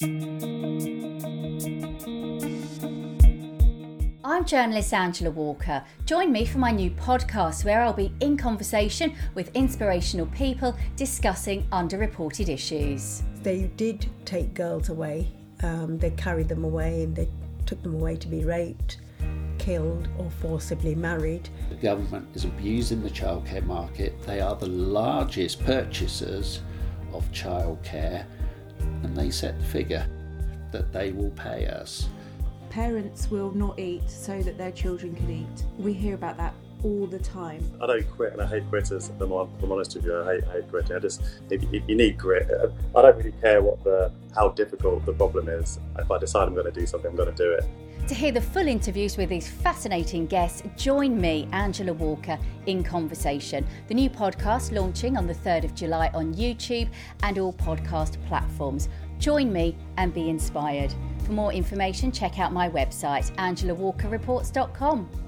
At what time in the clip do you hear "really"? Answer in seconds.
43.16-43.34